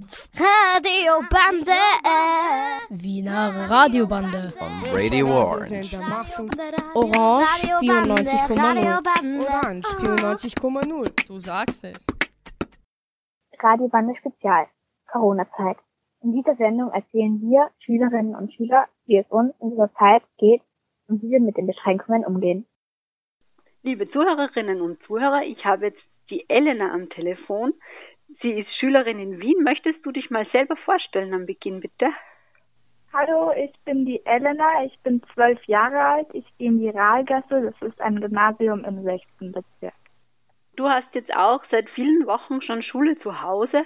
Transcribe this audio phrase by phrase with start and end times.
[0.00, 0.30] Fritz.
[0.34, 1.72] Radiobande.
[2.90, 4.52] Wiener Radiobande.
[4.60, 5.96] On Radio Orange.
[6.94, 7.46] Orange
[7.80, 9.40] 94,0.
[9.40, 11.26] Orange 94,0.
[11.26, 12.06] Du sagst es.
[13.58, 14.66] Radiobande Spezial.
[15.06, 15.76] Corona-Zeit.
[16.22, 20.62] In dieser Sendung erzählen wir Schülerinnen und Schüler, wie es uns in dieser Zeit geht
[21.08, 22.66] und wie wir mit den Beschränkungen umgehen.
[23.82, 27.74] Liebe Zuhörerinnen und Zuhörer, ich habe jetzt die Elena am Telefon.
[28.42, 29.62] Sie ist Schülerin in Wien.
[29.62, 32.10] Möchtest du dich mal selber vorstellen am Beginn, bitte?
[33.12, 37.60] Hallo, ich bin die Elena, ich bin zwölf Jahre alt, ich gehe in die Rahlgasse,
[37.60, 39.24] das ist ein Gymnasium im 6.
[39.40, 39.94] Bezirk.
[40.76, 43.84] Du hast jetzt auch seit vielen Wochen schon Schule zu Hause.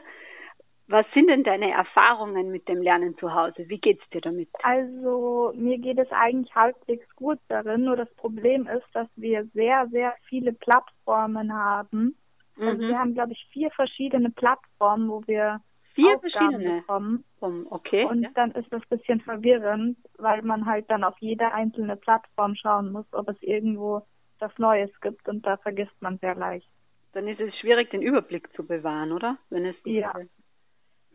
[0.86, 3.64] Was sind denn deine Erfahrungen mit dem Lernen zu Hause?
[3.68, 4.50] Wie geht's dir damit?
[4.62, 9.88] Also mir geht es eigentlich halbwegs gut darin, nur das Problem ist, dass wir sehr,
[9.88, 12.14] sehr viele Plattformen haben.
[12.58, 12.88] Also Mhm.
[12.88, 15.60] wir haben, glaube ich, vier verschiedene Plattformen, wo wir
[15.94, 16.80] Vier Aufgaben verschiedene.
[16.80, 17.24] bekommen.
[17.70, 18.04] Okay.
[18.04, 18.30] Und ja.
[18.34, 22.90] dann ist das ein bisschen verwirrend, weil man halt dann auf jede einzelne Plattform schauen
[22.90, 24.06] muss, ob es irgendwo
[24.40, 26.68] was Neues gibt und da vergisst man sehr leicht.
[27.12, 29.38] Dann ist es schwierig, den Überblick zu bewahren, oder?
[29.50, 30.12] Wenn es Ja.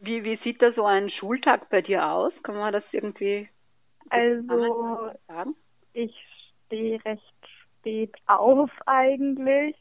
[0.02, 2.32] Wie, wie sieht da so ein Schultag bei dir aus?
[2.44, 3.50] Kann man das irgendwie
[4.10, 5.56] Also sagen?
[5.94, 6.16] ich
[6.66, 7.36] stehe recht
[7.80, 9.76] spät auf eigentlich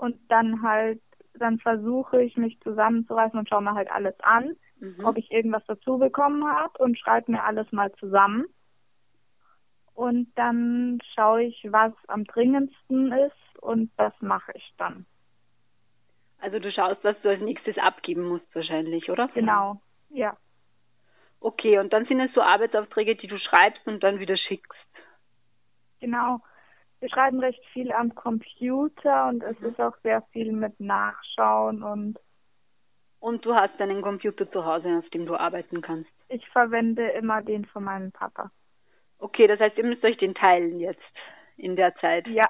[0.00, 1.02] und dann halt,
[1.34, 5.04] dann versuche ich mich zusammenzureißen und schaue mir halt alles an, Mhm.
[5.04, 8.46] ob ich irgendwas dazu bekommen habe und schreibe mir alles mal zusammen.
[9.92, 15.04] Und dann schaue ich, was am dringendsten ist und das mache ich dann.
[16.38, 19.28] Also du schaust, was du als nächstes abgeben musst wahrscheinlich, oder?
[19.34, 20.34] Genau, ja.
[21.40, 24.88] Okay, und dann sind es so Arbeitsaufträge, die du schreibst und dann wieder schickst.
[26.00, 26.40] Genau.
[27.00, 32.18] Wir schreiben recht viel am Computer und es ist auch sehr viel mit Nachschauen und
[33.20, 36.10] Und du hast einen Computer zu Hause, auf dem du arbeiten kannst.
[36.28, 38.50] ich verwende immer den von meinem Papa.
[39.18, 41.02] Okay, das heißt, ihr müsst euch den teilen jetzt
[41.56, 42.26] in der Zeit.
[42.28, 42.46] Ja,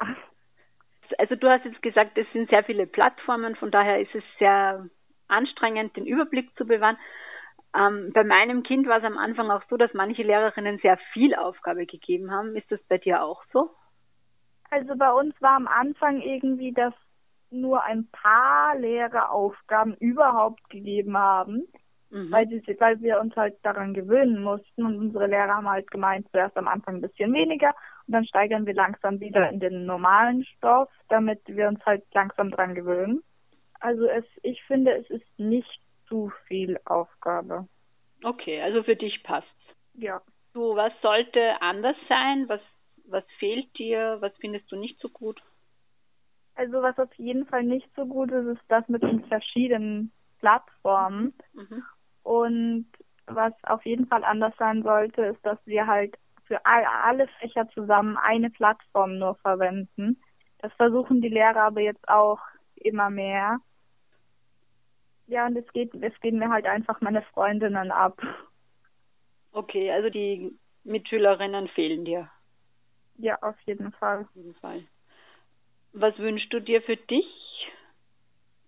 [1.18, 4.88] Also du hast jetzt gesagt, es sind sehr viele Plattformen, von daher ist es sehr
[5.28, 6.98] anstrengend, den Überblick zu bewahren.
[7.76, 11.34] Ähm, bei meinem Kind war es am Anfang auch so, dass manche Lehrerinnen sehr viel
[11.34, 12.56] Aufgabe gegeben haben.
[12.56, 13.70] Ist das bei dir auch so?
[14.70, 16.94] Also bei uns war am Anfang irgendwie, dass
[17.50, 21.66] nur ein paar Lehrer Aufgaben überhaupt gegeben haben,
[22.10, 22.32] Mhm.
[22.32, 26.26] weil, sie, weil wir uns halt daran gewöhnen mussten und unsere Lehrer haben halt gemeint,
[26.32, 27.68] zuerst am Anfang ein bisschen weniger
[28.06, 32.50] und dann steigern wir langsam wieder in den normalen Stoff, damit wir uns halt langsam
[32.50, 33.22] dran gewöhnen.
[33.78, 37.68] Also es, ich finde, es ist nicht zu viel Aufgabe.
[38.24, 39.48] Okay, also für dich passt's.
[39.94, 40.20] Ja.
[40.52, 42.48] Du, was sollte anders sein?
[42.48, 42.60] Was,
[43.10, 44.18] was fehlt dir?
[44.20, 45.42] Was findest du nicht so gut?
[46.54, 51.32] Also was auf jeden Fall nicht so gut ist, ist das mit den verschiedenen Plattformen.
[51.52, 51.82] Mhm.
[52.22, 52.86] Und
[53.26, 57.68] was auf jeden Fall anders sein sollte, ist, dass wir halt für all, alle Fächer
[57.70, 60.20] zusammen eine Plattform nur verwenden.
[60.58, 62.40] Das versuchen die Lehrer aber jetzt auch
[62.74, 63.60] immer mehr.
[65.28, 68.20] Ja, und es geht, es gehen mir halt einfach meine Freundinnen ab.
[69.52, 72.28] Okay, also die Mitschülerinnen fehlen dir
[73.20, 74.22] Ja, auf jeden Fall.
[74.22, 74.82] auf jeden Fall.
[75.92, 77.70] Was wünschst du dir für dich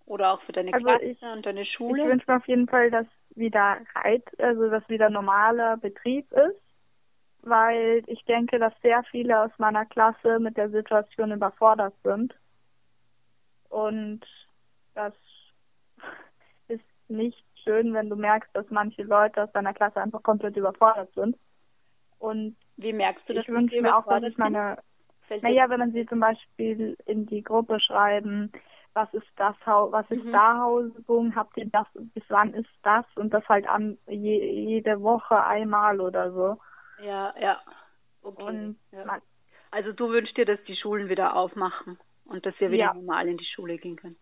[0.06, 2.04] oder auch für deine Also Klasse ich- und deine Ich Schule?
[2.04, 6.60] wünsche mir auf jeden Fall, dass wieder Reit, also dass wieder normaler Betrieb ist,
[7.42, 12.34] weil ich denke, dass sehr viele aus meiner Klasse mit der Situation überfordert sind.
[13.68, 14.20] Und
[14.94, 15.14] das
[16.68, 21.12] ist nicht schön, wenn du merkst, dass manche Leute aus deiner Klasse einfach komplett überfordert
[21.14, 21.36] sind.
[22.18, 23.44] Und Wie merkst du das?
[23.44, 24.78] ich wünsche mir auch, dass ich meine
[25.40, 28.52] naja, wenn man sie zum Beispiel in die Gruppe schreiben,
[28.92, 30.32] was ist das, was ist Mhm.
[30.32, 35.00] da Hausübung, habt ihr das, bis wann ist das und das halt an je, jede
[35.00, 36.60] Woche einmal oder so.
[37.02, 37.60] Ja, ja.
[38.22, 38.42] Okay.
[38.42, 39.04] Und ja.
[39.06, 39.22] man,
[39.70, 42.94] Also du wünschst dir, dass die Schulen wieder aufmachen und dass wir wieder Ja.
[42.94, 44.16] normal in die Schule gehen können.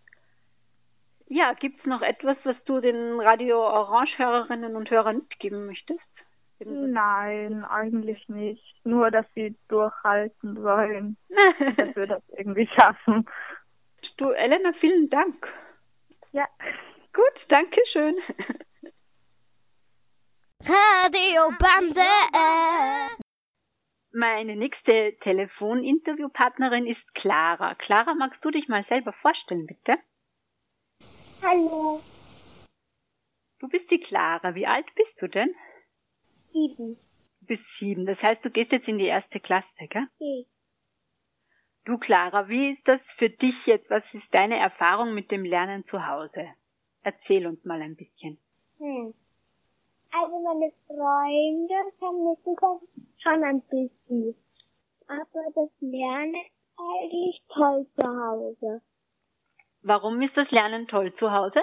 [1.27, 6.01] Ja, gibt's noch etwas, was du den Radio Orange-Hörerinnen und Hörern mitgeben möchtest?
[6.65, 8.75] Nein, eigentlich nicht.
[8.85, 11.17] Nur, dass sie durchhalten sollen,
[11.77, 13.27] dass wir das irgendwie schaffen.
[14.17, 15.49] du, Elena, vielen Dank.
[16.33, 16.47] Ja.
[17.13, 18.17] Gut, danke schön.
[20.63, 22.03] Radiobande.
[24.13, 27.75] Meine nächste Telefoninterviewpartnerin ist Clara.
[27.77, 29.99] Clara, magst du dich mal selber vorstellen, bitte?
[31.43, 32.01] Hallo,
[33.61, 34.55] Du bist die Clara.
[34.55, 35.55] Wie alt bist du denn?
[37.41, 38.07] Du bist sieben.
[38.07, 40.07] Das heißt, du gehst jetzt in die erste Klasse, gell?
[41.85, 43.89] Du Clara, wie ist das für dich jetzt?
[43.91, 46.49] Was ist deine Erfahrung mit dem Lernen zu Hause?
[47.03, 48.39] Erzähl uns mal ein bisschen.
[48.79, 49.15] Hm.
[50.13, 54.35] Also meine Freunde vermissen das schon ein bisschen.
[55.07, 58.83] Aber das Lernen ist eigentlich toll zu Hause.
[59.83, 61.63] Warum ist das Lernen toll zu Hause?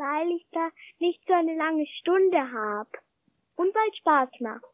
[0.00, 2.90] Weil ich da nicht so eine lange Stunde habe.
[3.56, 4.64] Und weil es Spaß macht.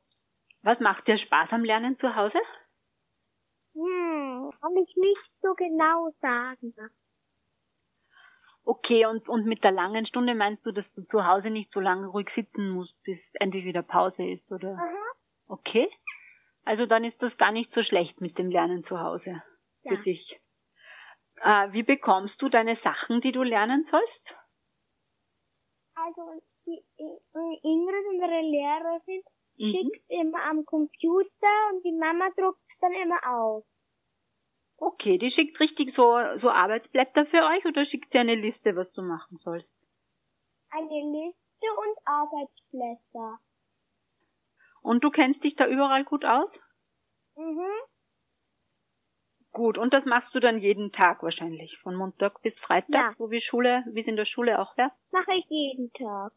[0.62, 2.38] Was macht dir Spaß am Lernen zu Hause?
[3.74, 6.72] Hm, kann ich nicht so genau sagen.
[8.64, 11.80] Okay, und, und mit der langen Stunde meinst du, dass du zu Hause nicht so
[11.80, 14.74] lange ruhig sitzen musst, bis endlich wieder Pause ist, oder?
[14.74, 15.04] Aha.
[15.48, 15.88] Okay.
[16.64, 19.42] Also dann ist das gar nicht so schlecht mit dem Lernen zu Hause
[19.82, 19.96] Ja.
[19.96, 20.40] für dich.
[21.42, 24.36] Äh, wie bekommst du deine Sachen, die du lernen sollst?
[25.96, 26.84] Also die
[27.62, 29.22] Ingrid, unsere Lehrerin,
[29.58, 29.72] Mhm.
[29.72, 33.64] schickt immer am Computer und die Mama druckt es dann immer aus.
[34.78, 38.92] Okay, die schickt richtig so, so Arbeitsblätter für euch oder schickt sie eine Liste, was
[38.92, 39.68] du machen sollst?
[40.70, 43.38] Eine Liste und Arbeitsblätter.
[44.82, 46.50] Und du kennst dich da überall gut aus?
[47.36, 47.70] Mhm.
[49.56, 53.14] Gut, und das machst du dann jeden Tag wahrscheinlich, von Montag bis Freitag, Ja.
[53.16, 54.90] so wie Schule, wie es in der Schule auch wäre?
[55.12, 56.34] Mache ich jeden Tag.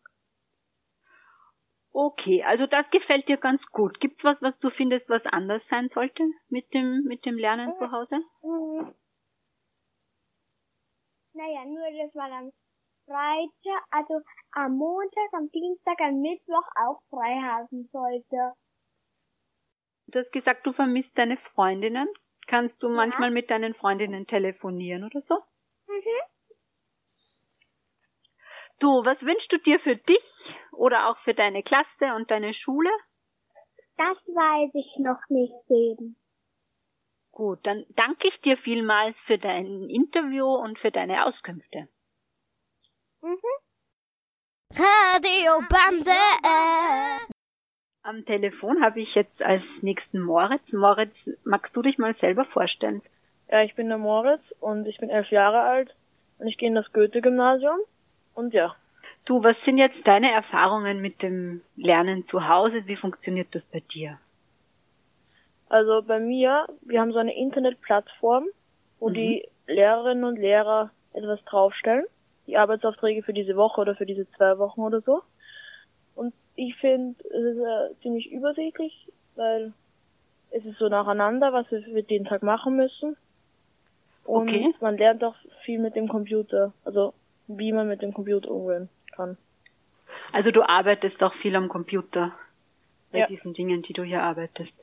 [1.91, 3.99] Okay, also das gefällt dir ganz gut.
[3.99, 7.91] Gibt's was, was du findest, was anders sein sollte mit dem, mit dem Lernen zu
[7.91, 8.21] Hause?
[8.41, 8.95] Mhm.
[11.33, 12.51] Naja, nur dass man am
[13.05, 14.21] Freitag, also
[14.51, 18.53] am Montag, am Dienstag, am Mittwoch auch frei haben sollte.
[20.07, 22.07] Du hast gesagt, du vermisst deine Freundinnen.
[22.49, 25.35] Kannst du manchmal mit deinen Freundinnen telefonieren oder so?
[25.87, 26.19] Mhm.
[28.79, 30.23] Du, was wünschst du dir für dich
[30.71, 32.89] oder auch für deine Klasse und deine Schule?
[33.97, 36.15] Das weiß ich noch nicht eben.
[37.31, 41.87] Gut, dann danke ich dir vielmals für dein Interview und für deine Auskünfte.
[43.21, 43.37] Mhm.
[44.71, 47.29] Radio Bande.
[48.09, 50.63] Am Telefon habe ich jetzt als nächsten Moritz.
[50.71, 51.13] Moritz,
[51.43, 53.03] magst du dich mal selber vorstellen?
[53.51, 55.95] Ja, ich bin der Moritz und ich bin elf Jahre alt
[56.39, 57.77] und ich gehe in das Goethe-Gymnasium.
[58.33, 58.75] Und ja,
[59.25, 62.87] Du, was sind jetzt deine Erfahrungen mit dem Lernen zu Hause?
[62.87, 64.17] Wie funktioniert das bei dir?
[65.71, 68.45] also bei mir, wir haben so eine Internetplattform,
[68.99, 69.13] wo Mhm.
[69.13, 72.05] die Lehrerinnen und Lehrer etwas draufstellen.
[72.47, 75.21] Die Arbeitsaufträge für diese Woche oder für diese zwei Wochen oder so.
[76.19, 79.71] Und ich finde, es ist äh, ziemlich übersichtlich, weil
[80.51, 83.15] es ist so nacheinander, was wir für den Tag machen müssen.
[84.25, 84.75] Und Okay.
[84.81, 87.13] man lernt auch viel mit dem Computer, also
[87.47, 89.37] wie man mit dem Computer umgehen kann.
[90.33, 92.33] Also du arbeitest auch viel am Computer
[93.13, 93.27] bei Ja.
[93.27, 94.73] diesen Dingen, die du hier arbeitest.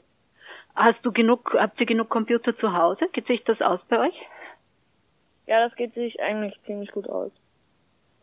[0.75, 3.09] Hast du genug, habt ihr genug Computer zu Hause?
[3.13, 4.19] Geht sich das aus bei euch?
[5.47, 7.31] Ja, das geht sich eigentlich ziemlich gut aus.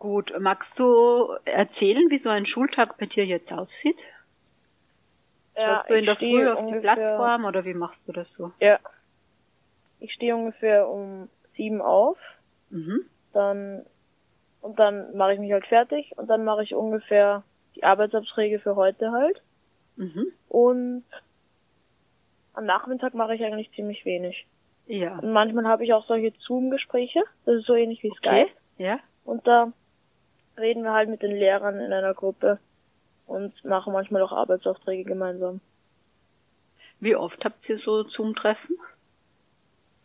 [0.03, 3.95] Gut, magst du erzählen, wie so ein Schultag bei dir jetzt aussieht?
[5.55, 8.51] Schaust du in der Früh auf die ungefähr- Plattform oder wie machst du das so?
[8.59, 8.79] Ja.
[10.01, 12.17] Ich stehe ungefähr um sieben auf,
[12.69, 13.05] Mhm.
[13.31, 13.85] dann
[14.59, 17.44] und dann mache ich mich halt fertig und dann mache ich ungefähr
[17.77, 19.41] die Arbeitsabträge für heute halt.
[19.95, 20.33] Mhm.
[20.50, 21.05] Und
[22.55, 24.45] am Nachmittag mache ich eigentlich ziemlich wenig.
[24.88, 25.17] Ja.
[25.19, 28.47] Und manchmal habe ich auch solche Zoom-Gespräche, das ist so ähnlich wie Okay.
[28.47, 28.83] Skype.
[28.83, 29.00] Ja.
[29.23, 29.71] Und da
[30.57, 32.60] reden wir halt mit den Lehrern in einer Gruppe
[33.25, 35.62] und machen manchmal auch Arbeitsaufträge gemeinsam.
[37.00, 38.77] Wie oft habt ihr so Zoom-Treffen?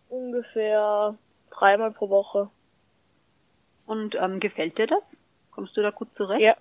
[0.08, 1.16] Ungefähr
[1.50, 2.50] dreimal pro Woche.
[3.86, 5.02] Und ähm, gefällt dir das?
[5.50, 6.40] Kommst du da gut zurecht?
[6.42, 6.56] Ja.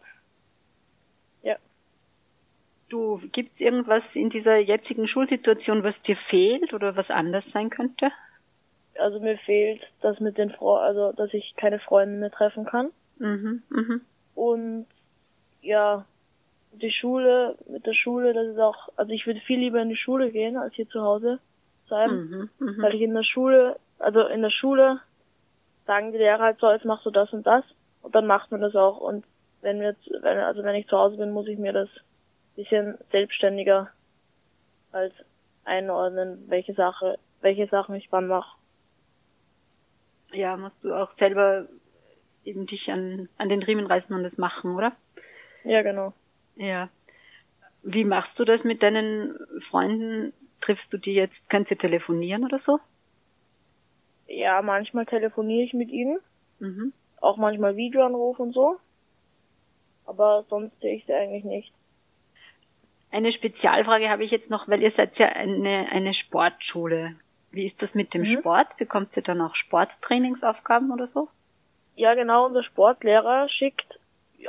[1.43, 1.57] Ja.
[2.89, 8.11] Du, gibt's irgendwas in dieser jetzigen Schulsituation, was dir fehlt oder was anders sein könnte?
[8.99, 12.91] Also mir fehlt das mit den Fre also dass ich keine Freunde mehr treffen kann.
[13.19, 14.01] Mhm, mhm.
[14.35, 14.85] Und
[15.61, 16.05] ja,
[16.73, 19.95] die Schule, mit der Schule, das ist auch, also ich würde viel lieber in die
[19.95, 21.39] Schule gehen, als hier zu Hause
[21.89, 22.09] sein.
[22.09, 22.81] Mhm, mhm.
[22.81, 24.99] Weil ich in der Schule, also in der Schule
[25.85, 27.63] sagen die Lehrer halt so, jetzt machst du das und das
[28.01, 28.99] und dann macht man das auch.
[28.99, 29.25] Und
[29.61, 31.89] wenn wir jetzt, wenn, also wenn ich zu Hause bin, muss ich mir das
[32.55, 33.91] bisschen selbstständiger
[34.91, 35.13] als
[35.63, 38.57] einordnen, welche Sache, welche Sachen ich wann mache.
[40.33, 41.67] Ja, musst du auch selber
[42.47, 44.93] eben dich an, an den Riemen reißen und das machen, oder?
[45.63, 46.13] Ja, genau.
[46.55, 46.89] Ja.
[47.83, 49.37] Wie machst du das mit deinen
[49.69, 50.33] Freunden?
[50.61, 52.79] Triffst du die jetzt, kannst du telefonieren oder so?
[54.27, 56.17] Ja, manchmal telefoniere ich mit ihnen,
[56.59, 56.91] Mhm.
[57.21, 58.77] auch manchmal Videoanruf und so.
[60.05, 61.71] Aber sonst sehe ich sie eigentlich nicht.
[63.11, 67.15] Eine Spezialfrage habe ich jetzt noch, weil ihr seid ja eine, eine Sportschule.
[67.51, 68.39] Wie ist das mit dem Mhm.
[68.39, 68.75] Sport?
[68.77, 71.29] Bekommt ihr dann auch Sporttrainingsaufgaben oder so?
[71.97, 73.99] Ja, genau, unser Sportlehrer schickt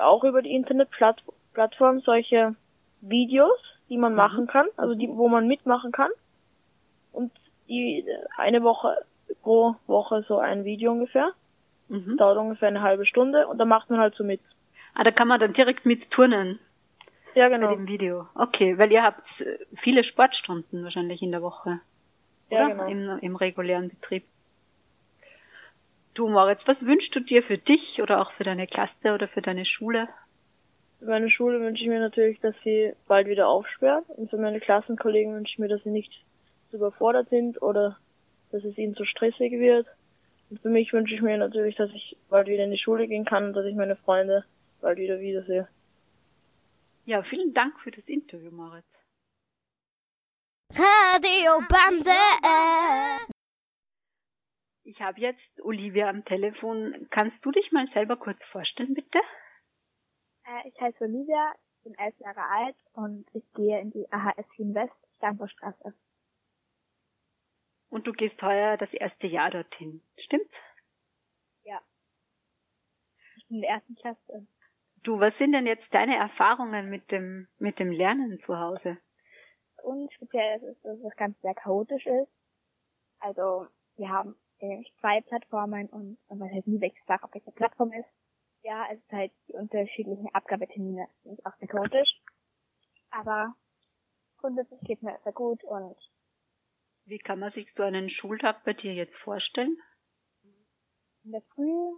[0.01, 2.55] auch über die Internetplattform solche
[3.01, 4.19] Videos, die man mhm.
[4.19, 6.11] machen kann, also die, wo man mitmachen kann.
[7.11, 7.33] Und
[7.67, 8.05] die
[8.37, 8.99] eine Woche
[9.43, 11.33] pro Woche so ein Video ungefähr.
[11.89, 12.19] Mhm.
[12.19, 14.43] Dauert ungefähr eine halbe Stunde und da macht man halt so mit.
[14.93, 16.59] Ah, da kann man dann direkt mit turnen.
[17.35, 17.69] Ja, genau.
[17.69, 18.27] Bei dem Video.
[18.35, 21.81] Okay, weil ihr habt äh, viele Sportstunden wahrscheinlich in der Woche.
[22.51, 22.75] Ja, oder?
[22.75, 22.87] genau.
[22.89, 24.25] Im, Im regulären Betrieb.
[26.19, 29.41] Du, Moritz, was wünschst du dir für dich oder auch für deine Klasse oder für
[29.41, 30.09] deine Schule?
[30.99, 34.05] Für meine Schule wünsche ich mir natürlich, dass sie bald wieder aufsperrt.
[34.17, 36.13] Und für meine Klassenkollegen wünsche ich mir, dass sie nicht
[36.71, 37.99] zu überfordert sind oder
[38.51, 39.87] dass es ihnen zu stressig wird.
[40.51, 43.25] Und für mich wünsche ich mir natürlich, dass ich bald wieder in die Schule gehen
[43.25, 44.45] kann und dass ich meine Freunde
[44.81, 45.69] bald wieder wiedersehe.
[47.07, 48.89] Ja, vielen Dank für das Interview, Moritz.
[50.75, 52.11] Radio Bande.
[54.89, 57.09] Ich habe jetzt Olivia am Telefon.
[57.11, 59.19] Kannst du dich mal selber kurz vorstellen, bitte?
[60.47, 61.55] Äh, ich heiße Olivia,
[61.85, 65.93] bin elf Jahre alt und ich gehe in die AHS Wien West, Steinbaustraße.
[67.91, 70.55] Und du gehst heuer das erste Jahr dorthin, stimmt's?
[71.65, 71.83] Ja.
[73.37, 74.47] Ich bin in der ersten Klasse.
[75.03, 78.97] Du, was sind denn jetzt deine Erfahrungen mit dem, mit dem Lernen zu Hause?
[79.83, 82.33] Und speziell ist es, dass das Ganze sehr chaotisch ist.
[83.21, 83.67] Also,
[83.97, 84.35] wir haben
[84.67, 88.09] nämlich zwei Plattformen und man weiß nie, welches Fach auf welcher Plattform ist.
[88.63, 92.21] Ja, es ist halt die unterschiedlichen Abgabetermine sind auch sehr chaotisch.
[93.11, 93.55] Aber
[94.39, 95.97] grundsätzlich geht mir sehr gut und
[97.09, 99.79] wie kann man sich so einen Schultag bei dir jetzt vorstellen?
[101.25, 101.95] In der Früh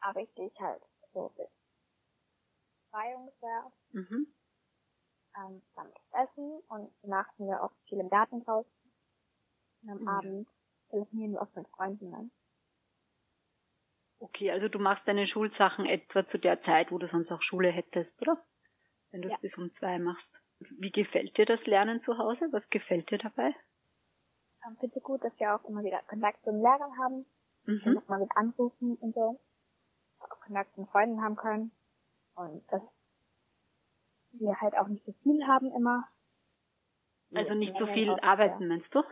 [0.00, 0.82] arbeite ich halt
[1.14, 1.48] so bis
[2.90, 3.72] zwei ungefähr.
[3.92, 4.34] Mhm.
[5.38, 8.70] Ähm, dann das Essen und danach sind wir auch viel im Garten draußen.
[9.82, 10.08] Und am mhm.
[10.08, 10.48] Abend
[10.90, 12.30] telefonieren wir oft mit Freunden dann.
[14.18, 17.70] Okay, also du machst deine Schulsachen etwa zu der Zeit, wo du sonst auch Schule
[17.70, 18.42] hättest, oder?
[19.10, 19.38] Wenn du es ja.
[19.40, 20.26] bis um zwei machst.
[20.58, 22.48] Wie gefällt dir das Lernen zu Hause?
[22.50, 23.54] Was gefällt dir dabei?
[24.66, 27.26] ähm, finde ich gut, dass wir auch immer wieder Kontakt zu den Lehrern haben.
[27.64, 27.96] Mhm.
[27.96, 29.40] Und mal mit anrufen und so.
[30.20, 31.72] Auch Kontakt zu den Freunden haben können.
[32.34, 32.82] Und dass
[34.32, 36.04] wir halt auch nicht so viel haben immer.
[37.34, 39.02] Also nicht so viel arbeiten, meinst du?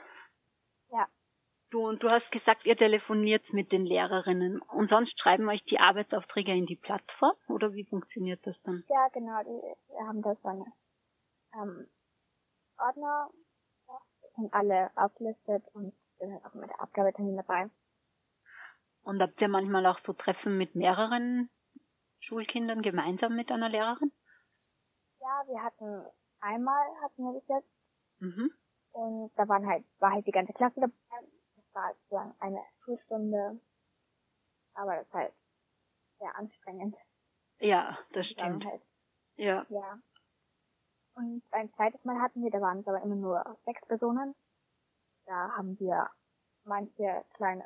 [1.75, 5.81] Du, und du hast gesagt, ihr telefoniert mit den Lehrerinnen und sonst schreiben euch die
[5.81, 8.85] Arbeitsaufträge in die Plattform oder wie funktioniert das dann?
[8.89, 10.67] Ja, genau, die, wir haben da so eine
[11.55, 11.89] ähm,
[12.79, 13.29] Ordner,
[14.37, 17.69] sind alle aufgelistet und sind halt auch mit der Abgabetermin dabei.
[19.03, 21.51] Und habt ihr manchmal auch so Treffen mit mehreren
[22.21, 24.13] Schulkindern gemeinsam mit einer Lehrerin?
[25.19, 26.07] Ja, wir hatten
[26.39, 28.21] einmal hatten wir das jetzt.
[28.21, 28.53] Mhm.
[28.93, 31.27] Und da waren halt, war halt die ganze Klasse dabei.
[31.75, 33.61] Das war sozusagen eine Schulstunde.
[34.75, 35.35] Aber das ist halt
[36.19, 36.97] sehr anstrengend.
[37.61, 38.65] Ja, das stimmt.
[38.65, 38.83] Halt,
[39.37, 39.67] ja.
[39.69, 39.99] Ja.
[41.15, 44.35] Und ein zweites Mal hatten wir, da waren es aber immer nur sechs Personen.
[45.27, 46.11] Da haben wir
[46.65, 47.65] manche kleine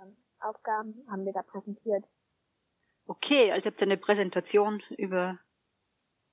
[0.00, 2.04] ähm, Aufgaben, haben wir da präsentiert.
[3.06, 5.38] Okay, also habt ihr eine Präsentation über,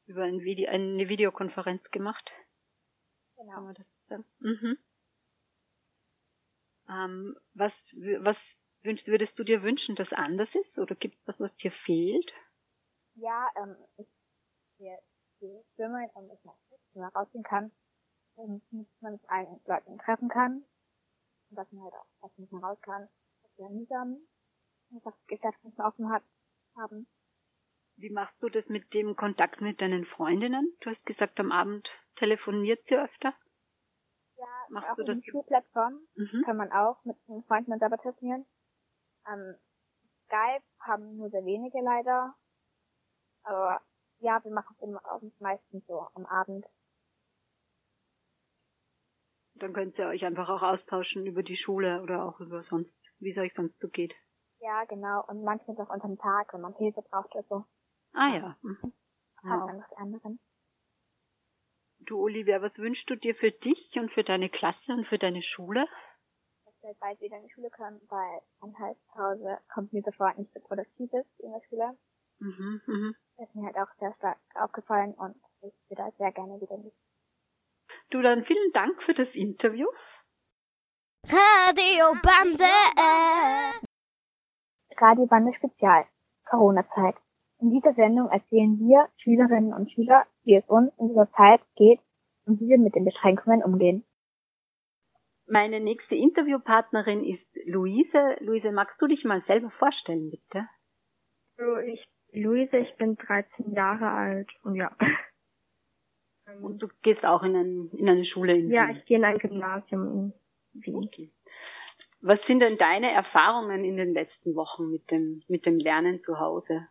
[0.05, 2.31] über ein Video, eine Videokonferenz gemacht.
[3.35, 3.53] Genau.
[3.53, 4.25] Kann man das sagen?
[4.39, 4.77] Mhm.
[6.91, 7.71] Ähm, was,
[8.19, 8.37] was
[8.83, 10.77] wünschst, würdest du dir wünschen, dass anders ist?
[10.77, 12.33] Oder gibt es was, was dir fehlt?
[13.15, 14.07] Ja, ähm, ich,
[14.77, 14.97] wir
[15.41, 17.71] die schwimmen und ich mal rausgehen kann
[18.35, 18.61] und
[19.01, 20.63] man mit allen Leuten treffen kann
[21.49, 23.07] und dass man halt auch dass man nicht mehr raus kann,
[23.43, 24.17] dass wir mühsam
[24.93, 26.23] einfach Geschäfte offen hat,
[26.75, 27.07] haben.
[27.95, 30.75] Wie machst du das mit dem Kontakt mit deinen Freundinnen?
[30.81, 33.33] Du hast gesagt, am Abend telefoniert sie öfter.
[34.41, 35.23] Ja, machst auch du das?
[35.23, 36.41] Schulplattform mhm.
[36.45, 38.47] kann man auch mit den Freunden selber telefonieren.
[39.27, 39.55] Ähm,
[40.25, 42.33] Skype haben nur sehr wenige leider.
[43.43, 43.81] Aber
[44.17, 45.01] ja, wir machen es immer
[45.39, 46.65] meistens so am Abend.
[49.55, 53.31] Dann könnt ihr euch einfach auch austauschen über die Schule oder auch über sonst, wie
[53.31, 54.15] es euch sonst so geht.
[54.57, 55.23] Ja, genau.
[55.27, 57.65] Und manchmal auch unter dem Tag, wenn man Hilfe braucht oder so.
[58.13, 58.57] Ah ja.
[58.63, 58.93] Mhm.
[59.43, 60.39] Noch die anderen.
[62.11, 65.41] Du, Olivia, was wünschst du dir für dich und für deine Klasse und für deine
[65.41, 65.87] Schule?
[66.65, 70.37] Dass wir bald wieder in die Schule können, weil ein zu Hause kommt mir sofort
[70.37, 71.97] nicht so produktiv ist in der Schule.
[72.39, 73.15] Mhm, mhm.
[73.37, 76.91] Das ist mir halt auch sehr stark aufgefallen und ich würde sehr gerne wieder mit.
[78.09, 79.87] Du, dann vielen Dank für das Interview.
[81.29, 82.73] Radio Bande.
[84.97, 86.07] Radio Bande Spezial.
[86.49, 87.15] Corona-Zeit.
[87.61, 91.99] In dieser Sendung erzählen wir Schülerinnen und Schüler, wie es uns in dieser Zeit geht
[92.45, 94.03] und wie wir mit den Beschränkungen umgehen.
[95.47, 98.37] Meine nächste Interviewpartnerin ist Luise.
[98.39, 100.67] Luise, magst du dich mal selber vorstellen, bitte?
[101.57, 104.95] So, ich, Luise, ich bin 13 Jahre alt und ja.
[106.61, 108.71] Und du gehst auch in, ein, in eine Schule in Wien?
[108.71, 110.33] Ja, ich gehe in ein Gymnasium
[110.73, 110.95] in Wien.
[110.95, 111.31] Okay.
[112.19, 116.39] Was sind denn deine Erfahrungen in den letzten Wochen mit dem, mit dem Lernen zu
[116.39, 116.87] Hause?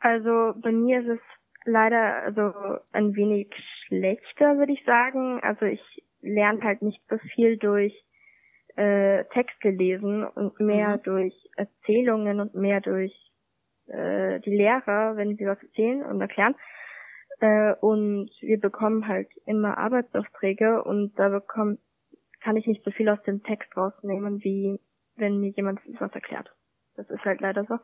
[0.00, 1.20] Also bei mir ist es
[1.64, 2.52] leider also
[2.92, 3.52] ein wenig
[3.86, 5.40] schlechter, würde ich sagen.
[5.42, 5.82] Also ich
[6.20, 7.94] lerne halt nicht so viel durch
[8.76, 11.02] äh, Texte lesen und mehr mhm.
[11.02, 13.12] durch Erzählungen und mehr durch
[13.86, 16.54] äh, die Lehrer, wenn sie was erzählen und erklären.
[17.40, 21.80] Äh, und wir bekommen halt immer Arbeitsaufträge und da bekommt,
[22.40, 24.80] kann ich nicht so viel aus dem Text rausnehmen, wie
[25.16, 26.50] wenn mir jemand was erklärt.
[26.96, 27.78] Das ist halt leider so.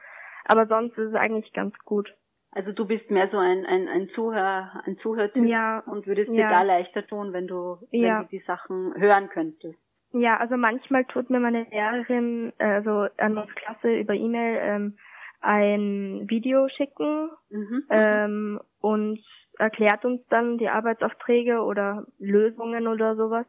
[0.44, 2.14] Aber sonst ist es eigentlich ganz gut.
[2.52, 6.34] Also du bist mehr so ein, ein, ein Zuhör, ein Zuhörtyp ja, und würdest ja.
[6.34, 8.20] dir da leichter tun, wenn du, ja.
[8.20, 9.78] wenn du die Sachen hören könntest.
[10.12, 14.98] Ja, also manchmal tut mir meine Lehrerin, also an unsere Klasse über E-Mail ähm,
[15.40, 17.84] ein Video schicken Mhm.
[17.90, 19.20] ähm, und
[19.58, 23.46] erklärt uns dann die Arbeitsaufträge oder Lösungen oder sowas.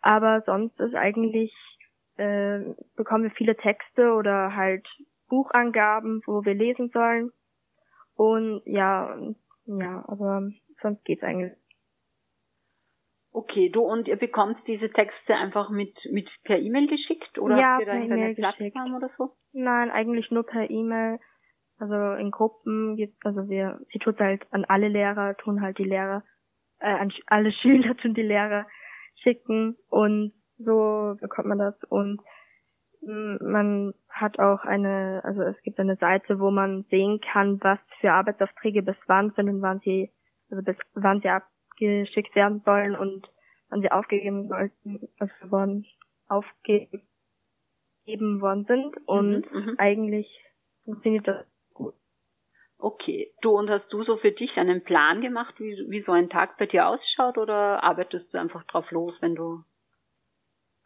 [0.00, 1.52] Aber sonst ist eigentlich,
[2.16, 2.60] äh,
[2.96, 4.86] bekommen wir viele Texte oder halt
[5.28, 7.32] Buchangaben, wo wir lesen sollen.
[8.20, 9.18] Und ja,
[9.64, 10.50] ja, aber
[10.82, 11.52] sonst geht's eigentlich.
[13.32, 17.78] Okay, du und ihr bekommt diese Texte einfach mit, mit per E-Mail geschickt oder Ja,
[17.78, 18.74] habt ihr da per geschickt.
[18.74, 19.30] Plattform oder so?
[19.54, 21.18] Nein, eigentlich nur per E-Mail.
[21.78, 25.84] Also in Gruppen gibt, also wir, sie tut halt an alle Lehrer, tun halt die
[25.84, 26.22] Lehrer,
[26.78, 28.66] äh, an alle Schüler tun die Lehrer
[29.14, 32.20] schicken und so bekommt man das und
[33.02, 38.12] man hat auch eine, also es gibt eine Seite, wo man sehen kann, was für
[38.12, 40.10] Arbeitsaufträge bis wann sind und wann sie,
[40.50, 43.30] also bis wann sie abgeschickt werden sollen und
[43.70, 45.86] wann sie aufgegeben sollten, also worden,
[46.28, 47.02] aufgegeben
[48.40, 49.74] worden sind und Mhm, mhm.
[49.78, 50.44] eigentlich
[50.84, 51.94] funktioniert das gut.
[52.78, 56.28] Okay, du und hast du so für dich einen Plan gemacht, wie, wie so ein
[56.28, 59.64] Tag bei dir ausschaut oder arbeitest du einfach drauf los, wenn du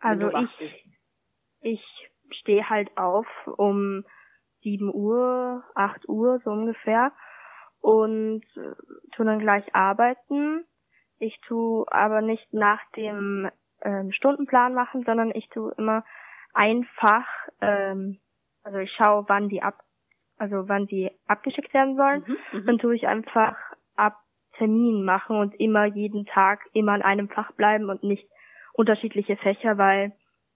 [0.02, 0.84] wenn Also du ich,
[1.60, 4.04] ich stehe halt auf um
[4.62, 7.12] 7 Uhr, 8 Uhr so ungefähr
[7.80, 8.74] und äh,
[9.12, 10.64] tu dann gleich arbeiten.
[11.18, 13.50] Ich tu aber nicht nach dem
[13.82, 16.04] ähm, Stundenplan machen, sondern ich tu immer
[16.54, 17.26] einfach,
[17.60, 18.20] ähm,
[18.62, 19.82] also ich schaue, wann die ab,
[20.38, 22.24] also wann die abgeschickt werden sollen.
[22.26, 22.66] Mhm, mhm.
[22.66, 23.56] Dann tue ich einfach
[23.96, 24.16] ab
[24.56, 28.28] Termin machen und immer jeden Tag immer an einem Fach bleiben und nicht
[28.72, 30.12] unterschiedliche Fächer, weil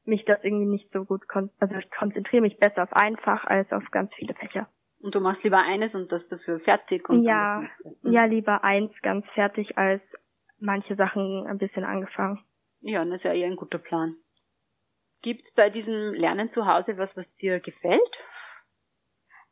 [0.08, 3.44] mich das irgendwie nicht so gut kon also ich konzentriere mich besser auf ein Fach
[3.44, 4.68] als auf ganz viele Fächer.
[5.00, 7.62] Und du machst lieber eines und das dafür fertig und Ja.
[8.02, 8.12] Mhm.
[8.12, 10.02] ja, lieber eins ganz fertig als
[10.58, 12.40] manche Sachen ein bisschen angefangen.
[12.80, 14.16] Ja, das ist ja eher ein guter Plan.
[15.22, 18.00] Gibt's bei diesem Lernen zu Hause was, was dir gefällt?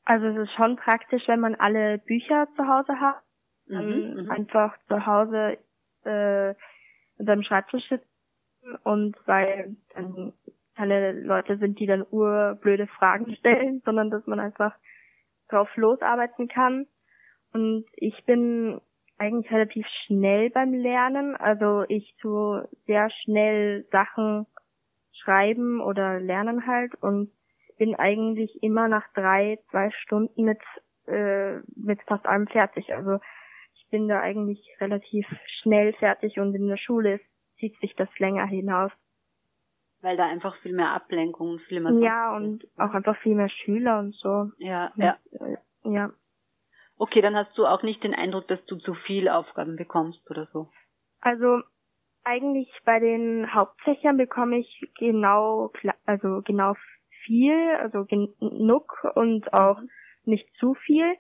[0.05, 3.23] Also es ist schon praktisch, wenn man alle Bücher zu Hause hat.
[3.67, 4.31] Mhm, mhm.
[4.31, 5.59] einfach zu Hause
[6.05, 6.51] äh,
[7.19, 8.09] in seinem Schreibtisch sitzen
[8.85, 10.33] und weil dann
[10.77, 14.75] keine Leute sind, die dann urblöde Fragen stellen, sondern dass man einfach
[15.49, 16.87] drauf losarbeiten kann.
[17.53, 18.81] Und ich bin
[19.19, 21.37] eigentlich relativ schnell beim Lernen.
[21.37, 24.47] Also ich tue sehr schnell Sachen
[25.13, 27.31] schreiben oder lernen halt und
[27.79, 30.61] bin eigentlich immer nach drei, zwei Stunden mit,
[31.07, 32.95] äh, mit fast allem fertig.
[32.95, 33.19] Also
[33.75, 37.21] ich bin da eigentlich relativ schnell fertig und in der Schule
[37.59, 38.93] zieht sich das länger hinaus.
[40.03, 42.79] Weil da einfach viel mehr Ablenkung, viel mehr Ja, und ist.
[42.79, 44.51] auch einfach viel mehr Schüler und so.
[44.59, 45.17] ja, ja.
[45.33, 46.11] Äh, Ja.
[46.99, 50.47] Okay, dann hast du auch nicht den Eindruck, dass du zu viel Aufgaben bekommst oder
[50.53, 50.71] so.
[51.21, 51.61] Also
[52.25, 55.71] eigentlich bei den Hauptfächern bekomme ich genau,
[56.07, 56.75] also genau
[57.25, 59.79] viel, also genug und auch
[60.25, 61.15] nicht zu viel.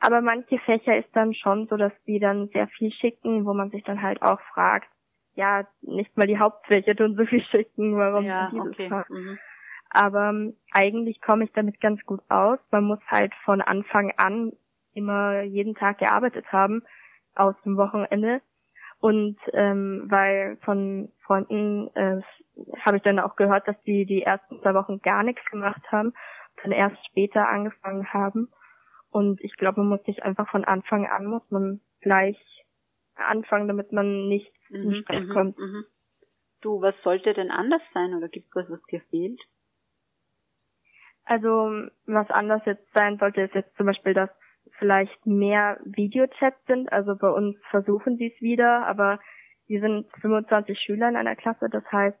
[0.00, 3.70] Aber manche Fächer ist dann schon so, dass die dann sehr viel schicken, wo man
[3.70, 4.88] sich dann halt auch fragt,
[5.38, 8.90] ja, nicht mal die Hauptfächer tun so viel schicken, warum ja, dieses okay.
[9.08, 9.38] Mhm.
[9.88, 12.58] Aber ähm, eigentlich komme ich damit ganz gut aus.
[12.72, 14.52] Man muss halt von Anfang an
[14.94, 16.82] immer jeden Tag gearbeitet haben,
[17.36, 18.42] aus dem Wochenende.
[18.98, 22.20] Und ähm, weil von Freunden äh,
[22.80, 26.14] habe ich dann auch gehört, dass die die ersten zwei Wochen gar nichts gemacht haben,
[26.64, 28.48] dann erst später angefangen haben.
[29.10, 32.36] Und ich glaube, man muss sich einfach von Anfang an muss man gleich
[33.18, 35.58] anfangen, damit man nicht in Mhm, Stress mhm, kommt.
[35.58, 35.84] mhm.
[36.60, 39.40] Du, was sollte denn anders sein oder gibt's was, was dir fehlt?
[41.24, 41.70] Also
[42.06, 44.30] was anders jetzt sein sollte, ist jetzt zum Beispiel, dass
[44.78, 46.90] vielleicht mehr Videochats sind.
[46.92, 49.20] Also bei uns versuchen sie es wieder, aber
[49.66, 51.68] wir sind 25 Schüler in einer Klasse.
[51.68, 52.16] Das heißt,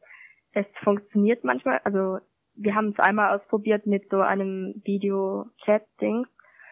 [0.52, 1.80] es funktioniert manchmal.
[1.84, 2.18] Also
[2.54, 6.26] wir haben es einmal ausprobiert mit so einem Video-Chat-Ding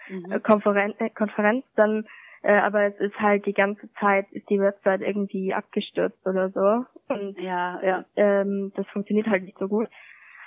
[0.08, 0.32] mhm.
[0.32, 2.06] Äh, Konferenz, äh, Konferenz, dann
[2.42, 6.84] äh, aber es ist halt die ganze Zeit ist die Website irgendwie abgestürzt oder so
[7.14, 8.04] und ja, ja.
[8.16, 9.88] Ähm, das funktioniert halt nicht so gut.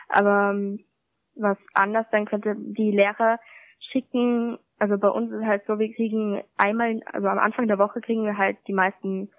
[0.10, 0.84] Aber ähm,
[1.36, 3.40] was anders sein könnte, die Lehrer
[3.80, 8.02] schicken, also bei uns ist halt so, wir kriegen einmal, also am Anfang der Woche
[8.02, 9.30] kriegen wir halt die meisten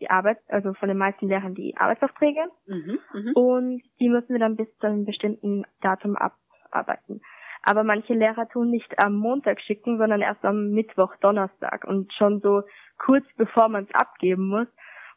[0.00, 3.32] die Arbeit, also von den meisten Lehrern die Arbeitsaufträge mhm, mh.
[3.34, 7.22] und die müssen wir dann bis zu einem bestimmten Datum abarbeiten.
[7.68, 12.38] Aber manche Lehrer tun nicht am Montag schicken, sondern erst am Mittwoch, Donnerstag und schon
[12.38, 12.62] so
[12.96, 14.68] kurz bevor man es abgeben muss,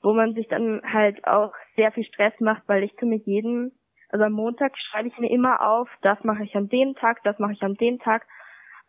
[0.02, 3.72] wo man sich dann halt auch sehr viel Stress macht, weil ich tu mit jedem,
[4.10, 7.38] also am Montag schreibe ich mir immer auf, das mache ich an dem Tag, das
[7.38, 8.26] mache ich an dem Tag,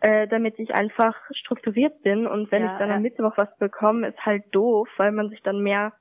[0.00, 2.96] äh, damit ich einfach strukturiert bin und wenn ja, ich dann ja.
[2.96, 5.92] am Mittwoch was bekomme, ist halt doof, weil man sich dann mehr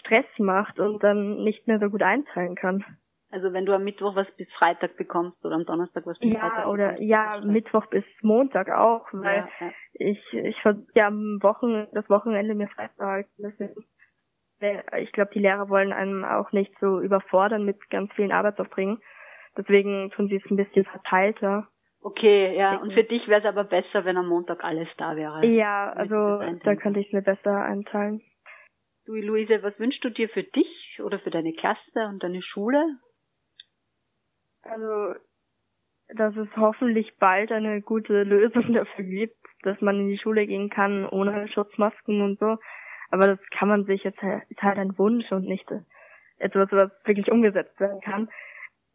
[0.00, 2.84] Stress macht und dann nicht mehr so gut einteilen kann.
[3.32, 6.40] Also wenn du am Mittwoch was bis Freitag bekommst oder am Donnerstag was bis ja,
[6.40, 6.66] Freitag.
[6.66, 9.72] Oder, bekommst, ja, Mittwoch bis Montag auch, weil ja, ja.
[9.94, 10.56] ich ich
[10.94, 13.32] ja am Wochen das Wochenende mir freizuhalten.
[13.38, 19.00] Deswegen, ich glaube, die Lehrer wollen einem auch nicht so überfordern mit ganz vielen Arbeitsaufträgen.
[19.56, 21.68] Deswegen tun sie es ein bisschen verteilter.
[22.02, 22.76] Okay, ja.
[22.76, 25.46] Und für dich wäre es aber besser, wenn am Montag alles da wäre.
[25.46, 28.20] Ja, also da könnte ich es mir besser einteilen.
[29.06, 32.84] Du, Luise, was wünschst du dir für dich oder für deine Klasse und deine Schule?
[34.62, 35.14] Also,
[36.08, 40.70] dass es hoffentlich bald eine gute Lösung dafür gibt, dass man in die Schule gehen
[40.70, 42.58] kann ohne Schutzmasken und so.
[43.10, 45.70] Aber das kann man sich jetzt, ist halt ein Wunsch und nicht
[46.38, 48.28] etwas, was wirklich umgesetzt werden kann.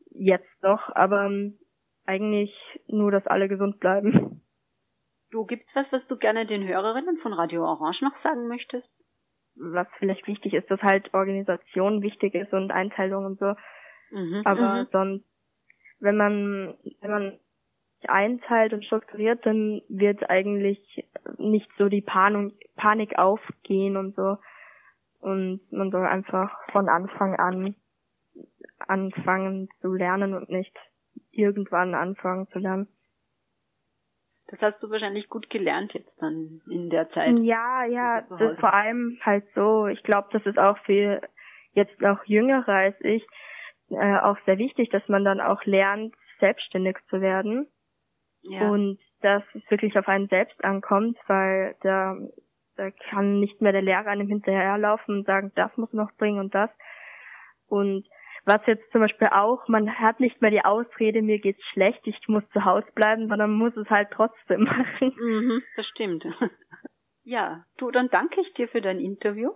[0.10, 1.60] Jetzt noch, aber ähm,
[2.06, 2.54] eigentlich
[2.88, 4.42] nur, dass alle gesund bleiben.
[5.30, 8.90] Du gibt's was, was du gerne den Hörerinnen von Radio Orange noch sagen möchtest?
[9.56, 13.54] Was vielleicht wichtig ist, dass halt Organisation wichtig ist und Einteilung und so.
[14.12, 14.88] Mhm, Aber mhm.
[14.92, 15.26] sonst
[16.00, 17.40] wenn man, wenn man
[18.00, 21.08] sich einteilt und strukturiert, dann wird eigentlich
[21.38, 24.38] nicht so die Panik, Panik aufgehen und so.
[25.20, 27.76] Und man soll einfach von Anfang an
[28.80, 30.76] anfangen zu lernen und nicht
[31.32, 32.88] irgendwann anfangen zu lernen.
[34.48, 37.38] Das hast du wahrscheinlich gut gelernt jetzt dann in der Zeit.
[37.40, 39.88] Ja, ja, das vor allem halt so.
[39.88, 41.22] Ich glaube, das ist auch für
[41.74, 43.28] jetzt auch Jüngere als ich
[43.89, 47.67] äh, auch sehr wichtig, dass man dann auch lernt, selbstständig zu werden.
[48.41, 48.69] Ja.
[48.69, 52.15] Und dass es wirklich auf einen selbst ankommt, weil da,
[52.76, 56.54] da kann nicht mehr der Lehrer einem hinterherlaufen und sagen, das muss noch bringen und
[56.54, 56.69] das.
[57.67, 58.08] Und
[58.45, 62.17] was jetzt zum Beispiel auch, man hat nicht mehr die Ausrede, mir geht's schlecht, ich
[62.28, 65.13] muss zu Hause bleiben, sondern muss es halt trotzdem machen.
[65.17, 66.26] Mhm, das stimmt.
[67.30, 69.52] Ja, du, dann danke ich dir für dein Interview.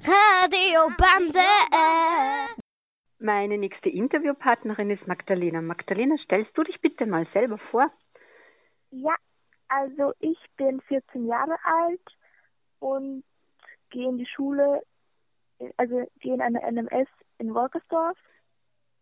[0.00, 1.40] Radio Bande.
[3.18, 5.60] Meine nächste Interviewpartnerin ist Magdalena.
[5.60, 7.90] Magdalena, stellst du dich bitte mal selber vor?
[8.90, 9.16] Ja,
[9.66, 12.00] also ich bin 14 Jahre alt
[12.78, 13.24] und
[13.90, 14.82] gehe in die Schule,
[15.76, 17.08] also gehe in eine NMS
[17.38, 18.16] in Wolkersdorf.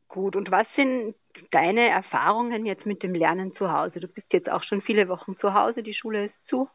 [0.08, 1.14] Gut, und was sind
[1.50, 4.00] deine Erfahrungen jetzt mit dem Lernen zu Hause?
[4.00, 6.70] Du bist jetzt auch schon viele Wochen zu Hause, die Schule ist zu.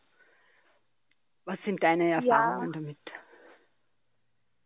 [1.45, 2.79] Was sind deine Erfahrungen ja.
[2.79, 2.99] damit?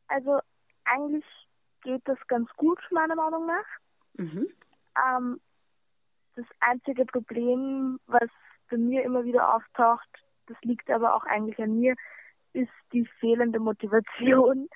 [0.07, 0.39] Also
[0.85, 1.25] eigentlich
[1.83, 3.65] geht das ganz gut, meiner Meinung nach.
[4.13, 4.47] Mhm.
[4.97, 5.41] Ähm,
[6.35, 8.29] das einzige Problem, was
[8.69, 10.09] bei mir immer wieder auftaucht,
[10.47, 11.95] das liegt aber auch eigentlich an mir,
[12.53, 14.69] ist die fehlende Motivation.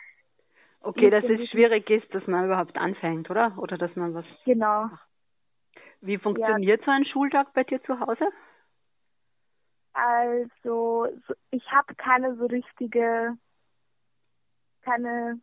[0.82, 3.58] Okay, dass es schwierig ist, dass man überhaupt anfängt, oder?
[3.58, 4.26] Oder dass man was.
[4.46, 4.86] Genau.
[4.86, 5.10] Macht.
[6.02, 6.86] Wie funktioniert ja.
[6.86, 8.30] so ein Schultag bei dir zu Hause?
[9.94, 11.08] Also,
[11.52, 13.38] ich habe keine so richtige
[14.82, 15.40] keine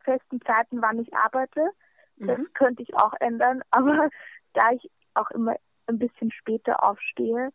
[0.00, 1.70] festen Zeiten, wann ich arbeite.
[2.16, 2.48] Das mhm.
[2.54, 4.10] könnte ich auch ändern, aber
[4.52, 7.50] da ich auch immer ein bisschen später aufstehe,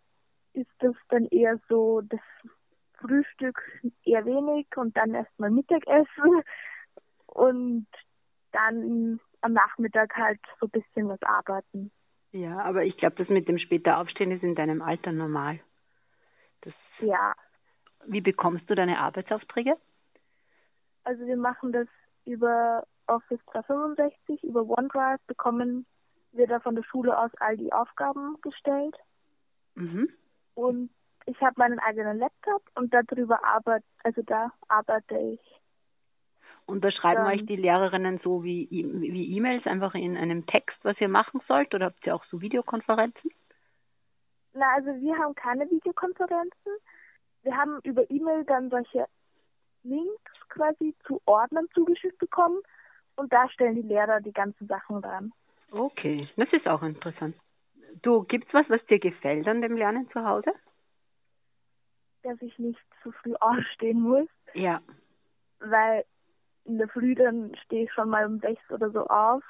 [0.54, 2.20] ist das dann eher so das
[2.94, 3.62] Frühstück
[4.04, 6.41] eher wenig und dann erstmal Mittagessen
[7.28, 7.88] und
[8.52, 11.91] dann am Nachmittag halt so ein bisschen was arbeiten.
[12.32, 15.60] Ja, aber ich glaube, das mit dem später Aufstehen ist in deinem Alter normal.
[16.62, 17.34] Das ja.
[18.08, 19.78] Wie bekommst du deine Arbeitsaufträge?
[21.06, 21.88] Also wir machen das
[22.26, 25.86] über Office 365, über OneDrive bekommen
[26.32, 28.96] wir da von der Schule aus all die Aufgaben gestellt.
[29.76, 30.10] Mhm.
[30.56, 30.89] Und
[31.26, 35.39] ich habe meinen eigenen Laptop und darüber arbeite, also da arbeite ich.
[36.65, 40.78] Und da schreiben dann, euch die Lehrerinnen so wie, wie E-Mails einfach in einem Text,
[40.84, 43.32] was ihr machen sollt, oder habt ihr auch so Videokonferenzen?
[44.54, 46.72] Na, also wir haben keine Videokonferenzen.
[47.44, 49.06] Wir haben über E-Mail dann solche
[49.86, 52.62] Links quasi zu Ordnern zugeschickt bekommen
[53.15, 55.32] und da stellen die Lehrer die ganzen Sachen dran.
[55.71, 57.36] Okay, das ist auch interessant.
[58.02, 60.52] Du, gibt's was, was dir gefällt an dem Lernen zu Hause?
[62.24, 64.28] Dass ich nicht zu früh aufstehen muss.
[64.54, 64.82] Ja.
[65.60, 66.06] Weil
[66.65, 69.43] in der Früh dann stehe ich schon mal um sechs oder so auf.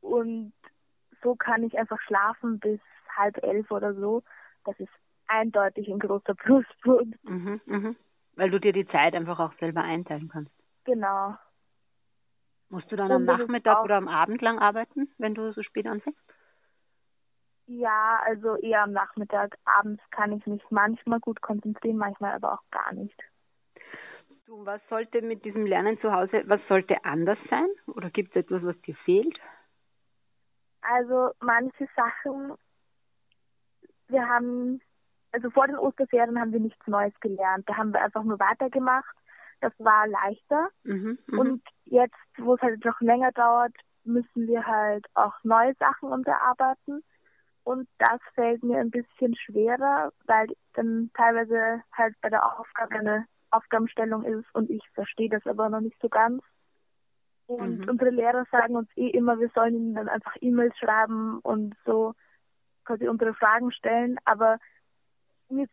[0.00, 0.52] Und
[1.22, 2.80] so kann ich einfach schlafen bis
[3.16, 4.22] halb elf oder so.
[4.64, 4.92] Das ist
[5.26, 7.22] eindeutig ein großer Pluspunkt.
[7.24, 7.96] Mhm, mhm.
[8.44, 10.52] Weil du dir die Zeit einfach auch selber einteilen kannst.
[10.84, 11.34] Genau.
[12.68, 16.20] Musst du dann am Nachmittag oder am Abend lang arbeiten, wenn du so spät anfängst?
[17.64, 19.56] Ja, also eher am Nachmittag.
[19.64, 23.18] Abends kann ich mich manchmal gut konzentrieren, manchmal aber auch gar nicht.
[24.44, 27.68] Du, was sollte mit diesem Lernen zu Hause, was sollte anders sein?
[27.86, 29.40] Oder gibt es etwas, was dir fehlt?
[30.82, 32.52] Also manche Sachen,
[34.08, 34.82] wir haben,
[35.34, 37.68] also vor den Osterferien haben wir nichts Neues gelernt.
[37.68, 39.14] Da haben wir einfach nur weitergemacht.
[39.60, 40.68] Das war leichter.
[40.84, 41.38] Mhm, mhm.
[41.38, 47.02] Und jetzt, wo es halt noch länger dauert, müssen wir halt auch neue Sachen unterarbeiten.
[47.64, 53.26] Und das fällt mir ein bisschen schwerer, weil dann teilweise halt bei der Aufgabe eine
[53.50, 56.42] Aufgabenstellung ist und ich verstehe das aber noch nicht so ganz.
[57.46, 57.88] Und Mhm.
[57.90, 62.14] unsere Lehrer sagen uns eh immer, wir sollen ihnen dann einfach E-Mails schreiben und so
[62.84, 64.18] quasi unsere Fragen stellen.
[64.24, 64.58] Aber
[65.54, 65.66] mir,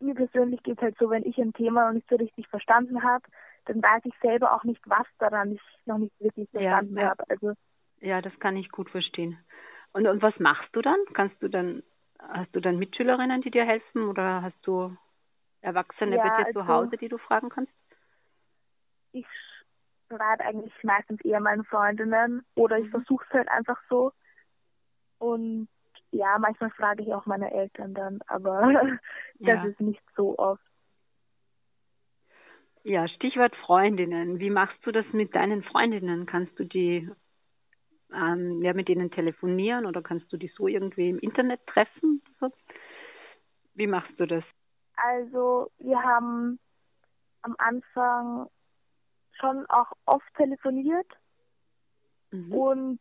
[0.00, 3.02] mir persönlich geht es halt so, wenn ich ein Thema noch nicht so richtig verstanden
[3.02, 3.24] habe,
[3.66, 7.10] dann weiß ich selber auch nicht, was daran ich noch nicht wirklich verstanden ja.
[7.10, 7.24] habe.
[7.28, 7.52] Also
[8.00, 9.38] Ja, das kann ich gut verstehen.
[9.92, 10.98] Und, und was machst du dann?
[11.12, 11.82] Kannst du dann,
[12.18, 14.96] hast du dann Mitschülerinnen, die dir helfen oder hast du
[15.60, 17.72] Erwachsene Ja, bei dir zu also- Hause, die du fragen kannst?
[19.12, 19.26] ich
[20.08, 24.12] schreibe eigentlich meistens eher meinen Freundinnen oder ich versuche es halt einfach so.
[25.18, 25.68] Und
[26.12, 28.62] ja, manchmal frage ich auch meine Eltern dann, aber
[29.44, 29.64] das Ja.
[29.64, 30.62] ist nicht so oft.
[32.82, 34.38] Ja, Stichwort Freundinnen.
[34.40, 36.26] Wie machst du das mit deinen Freundinnen?
[36.26, 37.08] Kannst du die
[38.12, 42.22] ähm, ja, mit denen telefonieren oder kannst du die so irgendwie im Internet treffen?
[42.40, 42.50] So?
[43.74, 44.44] Wie machst du das?
[44.96, 46.58] Also wir haben
[47.42, 48.48] am Anfang
[49.40, 51.06] schon auch oft telefoniert
[52.32, 52.54] Mhm.
[52.54, 53.00] und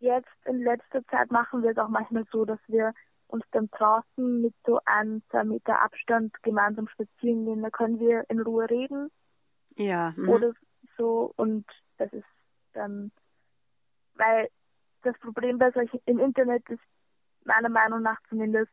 [0.00, 2.92] jetzt in letzter Zeit machen wir es auch manchmal so, dass wir
[3.28, 7.62] uns dann draußen mit so ein, zwei Meter Abstand gemeinsam spazieren gehen.
[7.62, 9.10] Da können wir in Ruhe reden
[9.76, 10.14] Ja.
[10.16, 10.28] mhm.
[10.28, 10.52] oder
[10.96, 11.66] so und
[11.98, 12.24] das ist
[12.72, 13.10] dann,
[14.14, 14.48] weil
[15.02, 16.82] das Problem bei solchen im Internet ist
[17.44, 18.72] meiner Meinung nach zumindest,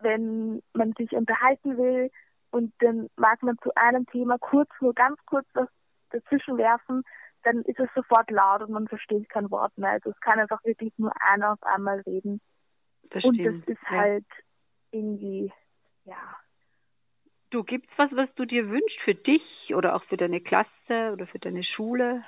[0.00, 2.10] wenn man sich unterhalten will
[2.50, 5.68] und dann mag man zu einem Thema kurz, nur ganz kurz was
[6.10, 7.02] dazwischen werfen,
[7.44, 9.90] dann ist es sofort laut und man versteht kein Wort mehr.
[9.90, 12.40] Also es kann einfach wirklich nur einer auf einmal reden.
[13.10, 13.90] Das und stimmt, das ist ja.
[13.90, 14.26] halt
[14.90, 15.52] irgendwie,
[16.04, 16.36] ja,
[17.50, 21.24] Du gibt's was, was du dir wünschst für dich oder auch für deine Klasse oder
[21.28, 22.24] für deine Schule?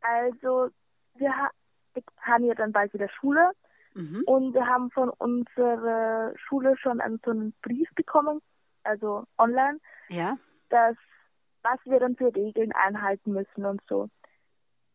[0.00, 0.70] Also,
[1.14, 1.50] wir ha
[1.94, 3.52] wir haben ja dann bald wieder Schule
[3.94, 4.24] Mhm.
[4.26, 8.40] und wir haben von unserer Schule schon einen, so einen Brief bekommen,
[8.82, 10.36] also online, Ja.
[10.70, 10.96] dass
[11.64, 14.08] was wir dann für Regeln einhalten müssen und so.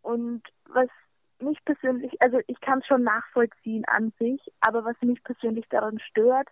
[0.02, 0.88] Und was
[1.40, 6.00] mich persönlich, also ich kann es schon nachvollziehen an sich, aber was mich persönlich daran
[6.00, 6.48] stört,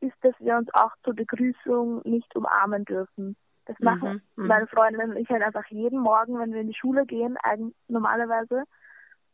[0.00, 3.36] ist, dass wir uns auch zur Begrüßung nicht umarmen dürfen.
[3.66, 4.46] Das machen Mhm, mhm.
[4.48, 7.76] meine Freundin und ich halt einfach jeden Morgen, wenn wir in die Schule gehen, eigentlich
[7.88, 8.64] normalerweise.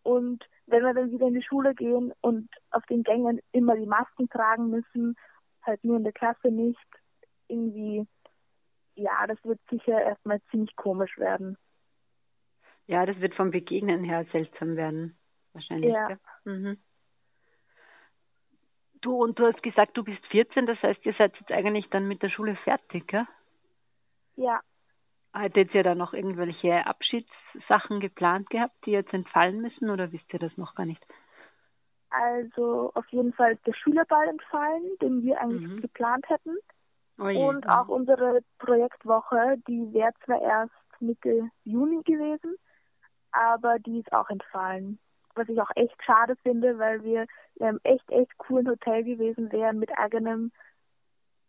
[0.03, 3.87] Und wenn wir dann wieder in die Schule gehen und auf den Gängen immer die
[3.87, 5.17] Masken tragen müssen,
[5.63, 6.79] halt nur in der Klasse nicht,
[7.49, 8.07] irgendwie,
[8.97, 11.57] ja, das wird sicher erstmal ziemlich komisch werden.
[12.87, 15.17] Ja, das wird vom Begegnen her seltsam werden.
[15.53, 15.93] Wahrscheinlich.
[15.93, 16.09] Ja.
[16.09, 16.19] gell?
[16.45, 16.79] Mhm.
[19.01, 22.09] Du, und du hast gesagt, du bist 14, das heißt, ihr seid jetzt eigentlich dann
[22.09, 23.27] mit der Schule fertig, gell?
[24.37, 24.61] Ja,
[25.35, 30.39] Hättet ihr da noch irgendwelche Abschiedssachen geplant gehabt, die jetzt entfallen müssen oder wisst ihr
[30.39, 31.05] das noch gar nicht?
[32.09, 35.81] also auf jeden Fall ist der Schülerball entfallen, den wir eigentlich Mhm.
[35.83, 36.57] geplant hätten.
[37.19, 37.43] Oh je.
[37.43, 42.57] Und auch unsere Projektwoche, die wäre zwar erst Mitte Juni gewesen,
[43.33, 44.99] aber die ist auch entfallen.
[45.35, 47.27] Was ich auch echt schade finde, weil wir
[47.57, 50.51] in einem echt, echt coolen Hotel gewesen wären mit eigenem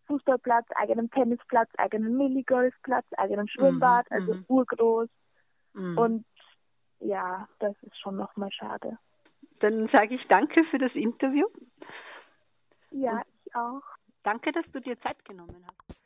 [0.08, 4.46] Fußballplatz, eigenem Tennisplatz, eigenem Minigolfplatz, eigenem Schwimmbad, also mhm.
[4.48, 5.10] urgroß.
[5.74, 5.98] Mhm.
[5.98, 6.26] Und
[7.00, 8.98] ja, das ist schon nochmal schade.
[9.60, 11.48] Dann sage ich danke für das Interview.
[12.92, 13.84] Ja, ich auch.
[14.28, 16.02] Danke, dass du dir Zeit genommen hast.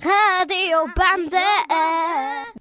[0.00, 1.36] Radiobande.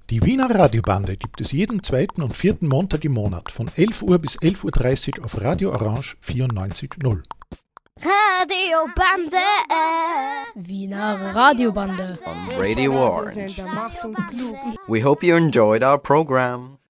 [0.10, 4.20] Die Wiener Radiobande gibt es jeden zweiten und vierten Montag im Monat von 11 Uhr
[4.20, 7.24] bis 11.30 Uhr auf Radio Orange 94.0.
[8.02, 9.38] Radiobande.
[10.56, 12.20] Wiener Radiobande.
[12.26, 13.64] On Radio Orange.
[14.90, 16.81] We hope you enjoyed our program.